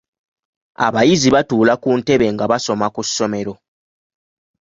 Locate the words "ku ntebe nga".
1.83-2.45